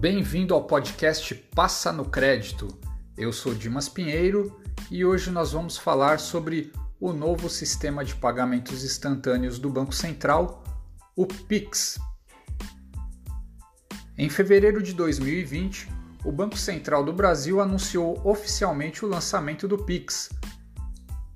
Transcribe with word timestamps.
Bem-vindo 0.00 0.54
ao 0.54 0.62
podcast 0.62 1.34
Passa 1.34 1.90
no 1.92 2.04
Crédito. 2.04 2.68
Eu 3.16 3.32
sou 3.32 3.52
Dimas 3.52 3.88
Pinheiro 3.88 4.62
e 4.92 5.04
hoje 5.04 5.28
nós 5.28 5.50
vamos 5.50 5.76
falar 5.76 6.20
sobre 6.20 6.72
o 7.00 7.12
novo 7.12 7.50
sistema 7.50 8.04
de 8.04 8.14
pagamentos 8.14 8.84
instantâneos 8.84 9.58
do 9.58 9.68
Banco 9.68 9.92
Central, 9.92 10.62
o 11.16 11.26
Pix. 11.26 11.98
Em 14.16 14.30
fevereiro 14.30 14.80
de 14.80 14.92
2020, 14.92 15.88
o 16.24 16.30
Banco 16.30 16.56
Central 16.56 17.04
do 17.04 17.12
Brasil 17.12 17.60
anunciou 17.60 18.24
oficialmente 18.24 19.04
o 19.04 19.08
lançamento 19.08 19.66
do 19.66 19.78
Pix, 19.78 20.30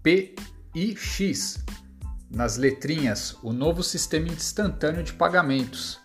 PIX, 0.04 1.64
nas 2.30 2.56
letrinhas, 2.56 3.36
o 3.42 3.52
novo 3.52 3.82
sistema 3.82 4.28
instantâneo 4.28 5.02
de 5.02 5.14
pagamentos. 5.14 5.98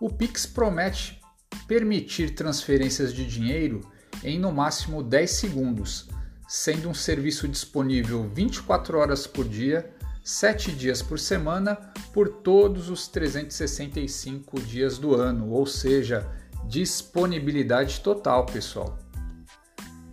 O 0.00 0.10
Pix 0.10 0.44
promete 0.44 1.22
permitir 1.66 2.34
transferências 2.34 3.12
de 3.12 3.26
dinheiro 3.26 3.80
em 4.22 4.38
no 4.38 4.52
máximo 4.52 5.02
10 5.02 5.30
segundos, 5.30 6.08
sendo 6.46 6.88
um 6.88 6.94
serviço 6.94 7.48
disponível 7.48 8.28
24 8.32 8.98
horas 8.98 9.26
por 9.26 9.48
dia, 9.48 9.90
7 10.22 10.72
dias 10.72 11.02
por 11.02 11.18
semana, 11.18 11.76
por 12.12 12.28
todos 12.28 12.88
os 12.88 13.08
365 13.08 14.60
dias 14.60 14.98
do 14.98 15.14
ano, 15.14 15.50
ou 15.50 15.66
seja, 15.66 16.26
disponibilidade 16.66 18.00
total, 18.00 18.46
pessoal. 18.46 18.98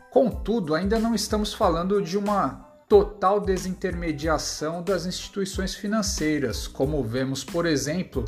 Contudo, 0.10 0.76
ainda 0.76 1.00
não 1.00 1.16
estamos 1.16 1.54
falando 1.54 2.02
de 2.02 2.18
uma 2.18 2.70
total 2.90 3.40
desintermediação 3.40 4.84
das 4.84 5.06
instituições 5.06 5.74
financeiras, 5.74 6.68
como 6.68 7.02
vemos, 7.02 7.42
por 7.42 7.66
exemplo, 7.66 8.26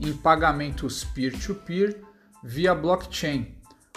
em 0.00 0.14
pagamentos 0.14 1.04
peer-to-peer 1.04 1.90
-peer 1.90 2.15
via 2.46 2.72
blockchain, 2.76 3.56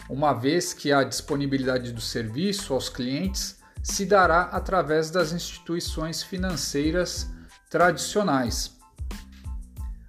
uma 0.09 0.33
vez 0.33 0.73
que 0.73 0.91
a 0.91 1.03
disponibilidade 1.03 1.91
do 1.91 2.01
serviço 2.01 2.73
aos 2.73 2.89
clientes 2.89 3.59
se 3.83 4.07
dará 4.07 4.41
através 4.41 5.11
das 5.11 5.31
instituições 5.31 6.23
financeiras 6.23 7.29
tradicionais. 7.69 8.75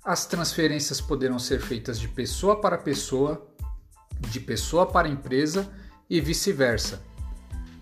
As 0.03 0.25
transferências 0.25 1.03
poderão 1.03 1.39
ser 1.39 1.61
feitas 1.61 2.01
de 2.01 2.09
pessoa 2.09 2.59
para 2.59 2.79
pessoa, 2.79 3.47
de 4.19 4.41
pessoa 4.41 4.87
para 4.87 5.07
empresa 5.07 5.71
e 6.09 6.19
vice-versa. 6.19 7.03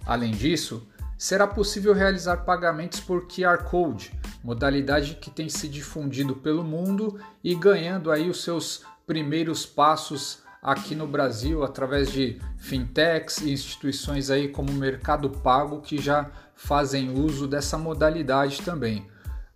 Além 0.05 0.33
disso, 0.33 0.89
será 1.17 1.47
possível 1.47 1.95
realizar 1.95 2.39
pagamentos 2.39 2.99
por 2.99 3.29
QR 3.29 3.63
Code, 3.63 4.13
modalidade 4.43 5.15
que 5.15 5.31
tem 5.31 5.49
se 5.49 5.69
difundido 5.69 6.35
pelo 6.35 6.65
mundo 6.65 7.21
e 7.45 7.55
ganhando 7.55 8.11
aí 8.11 8.29
os 8.29 8.43
seus 8.43 8.83
primeiros 9.07 9.65
passos 9.65 10.48
aqui 10.63 10.95
no 10.95 11.07
Brasil 11.07 11.63
através 11.63 12.11
de 12.11 12.41
fintechs 12.57 13.39
e 13.39 13.53
instituições 13.53 14.31
aí 14.31 14.49
como 14.49 14.73
Mercado 14.73 15.31
Pago 15.31 15.81
que 15.81 15.99
já 15.99 16.31
fazem 16.55 17.11
uso 17.11 17.47
dessa 17.47 17.79
modalidade 17.79 18.63
também. 18.63 19.07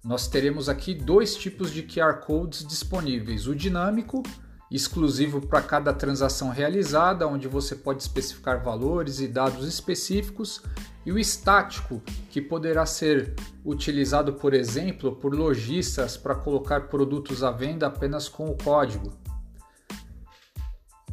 Nós 0.05 0.27
teremos 0.27 0.69
aqui 0.69 0.95
dois 0.95 1.37
tipos 1.37 1.71
de 1.71 1.83
QR 1.83 2.21
codes 2.21 2.67
disponíveis: 2.67 3.47
o 3.47 3.55
dinâmico, 3.55 4.23
exclusivo 4.69 5.41
para 5.41 5.63
cada 5.63 5.93
transação 5.93 6.51
realizada, 6.51 7.27
onde 7.27 7.47
você 7.47 7.77
pode 7.77 8.03
especificar 8.03 8.63
valores 8.63 9.21
e 9.21 9.29
dados 9.29 9.67
específicos, 9.67 10.63
e 11.07 11.13
o 11.13 11.19
estático, 11.19 12.03
que 12.31 12.41
poderá 12.41 12.87
ser 12.87 13.35
utilizado, 13.65 14.33
por 14.35 14.55
exemplo, 14.55 15.15
por 15.15 15.35
lojistas 15.35 16.17
para 16.17 16.35
colocar 16.35 16.89
produtos 16.89 17.45
à 17.45 17.51
venda 17.51 17.87
apenas 17.87 18.29
com 18.29 18.49
o 18.49 18.57
código. 18.57 19.22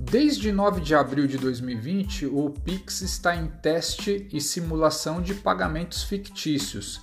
Desde 0.09 0.51
9 0.51 0.81
de 0.81 0.95
abril 0.95 1.27
de 1.27 1.37
2020, 1.37 2.25
o 2.25 2.49
Pix 2.49 3.01
está 3.01 3.35
em 3.35 3.45
teste 3.45 4.27
e 4.33 4.41
simulação 4.41 5.21
de 5.21 5.35
pagamentos 5.35 6.01
fictícios 6.01 7.01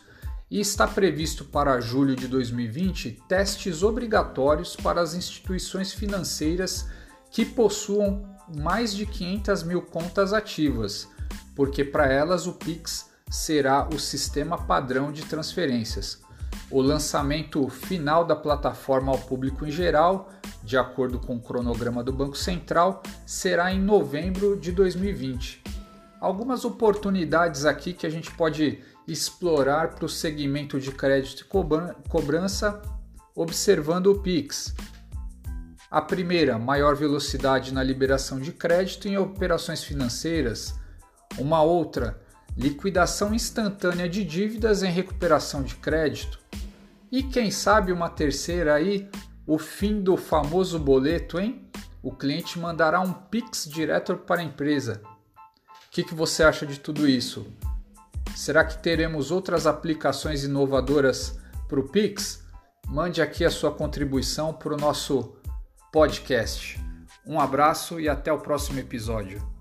e 0.50 0.58
está 0.58 0.88
previsto 0.88 1.44
para 1.44 1.80
julho 1.80 2.16
de 2.16 2.26
2020 2.26 3.22
testes 3.28 3.84
obrigatórios 3.84 4.74
para 4.74 5.00
as 5.00 5.14
instituições 5.14 5.92
financeiras 5.92 6.88
que 7.30 7.44
possuam 7.44 8.28
mais 8.56 8.92
de 8.92 9.06
500 9.06 9.62
mil 9.62 9.82
contas 9.82 10.32
ativas, 10.32 11.08
porque 11.54 11.84
para 11.84 12.12
elas 12.12 12.48
o 12.48 12.54
Pix 12.54 13.08
será 13.30 13.88
o 13.88 14.00
sistema 14.00 14.58
padrão 14.58 15.12
de 15.12 15.24
transferências. 15.24 16.25
O 16.70 16.80
lançamento 16.80 17.68
final 17.68 18.24
da 18.24 18.34
plataforma 18.34 19.12
ao 19.12 19.18
público 19.18 19.64
em 19.64 19.70
geral 19.70 20.30
de 20.66 20.76
acordo 20.76 21.20
com 21.20 21.36
o 21.36 21.40
cronograma 21.40 22.02
do 22.02 22.12
Banco 22.12 22.36
Central, 22.36 23.00
será 23.24 23.72
em 23.72 23.80
novembro 23.80 24.58
de 24.58 24.72
2020. 24.72 25.62
Algumas 26.20 26.64
oportunidades 26.64 27.64
aqui 27.64 27.92
que 27.92 28.04
a 28.04 28.10
gente 28.10 28.32
pode 28.32 28.80
explorar 29.06 29.94
para 29.94 30.04
o 30.04 30.08
segmento 30.08 30.80
de 30.80 30.90
crédito 30.90 31.42
e 31.42 32.08
cobrança 32.08 32.82
observando 33.32 34.08
o 34.08 34.18
PIX. 34.20 34.74
A 35.88 36.02
primeira, 36.02 36.58
maior 36.58 36.96
velocidade 36.96 37.72
na 37.72 37.82
liberação 37.82 38.40
de 38.40 38.50
crédito 38.50 39.06
em 39.06 39.16
operações 39.16 39.84
financeiras. 39.84 40.74
Uma 41.38 41.62
outra, 41.62 42.20
liquidação 42.56 43.34
instantânea 43.34 44.08
de 44.08 44.24
dívidas 44.24 44.82
em 44.82 44.90
recuperação 44.90 45.62
de 45.62 45.74
crédito. 45.74 46.40
E 47.12 47.22
quem 47.22 47.50
sabe 47.50 47.92
uma 47.92 48.08
terceira 48.08 48.74
aí, 48.74 49.08
o 49.46 49.58
fim 49.58 50.00
do 50.00 50.16
famoso 50.16 50.78
boleto, 50.78 51.38
hein? 51.38 51.68
O 52.02 52.12
cliente 52.12 52.58
mandará 52.58 53.00
um 53.00 53.12
Pix 53.12 53.68
direto 53.68 54.16
para 54.16 54.40
a 54.40 54.44
empresa. 54.44 55.02
O 55.86 55.90
que, 55.90 56.02
que 56.02 56.14
você 56.14 56.42
acha 56.42 56.66
de 56.66 56.80
tudo 56.80 57.08
isso? 57.08 57.46
Será 58.34 58.64
que 58.64 58.78
teremos 58.82 59.30
outras 59.30 59.66
aplicações 59.66 60.44
inovadoras 60.44 61.38
para 61.68 61.80
o 61.80 61.88
Pix? 61.88 62.44
Mande 62.86 63.20
aqui 63.20 63.44
a 63.44 63.50
sua 63.50 63.72
contribuição 63.72 64.52
para 64.52 64.74
o 64.74 64.76
nosso 64.76 65.36
podcast. 65.92 66.78
Um 67.26 67.40
abraço 67.40 67.98
e 67.98 68.08
até 68.08 68.32
o 68.32 68.38
próximo 68.38 68.78
episódio. 68.78 69.55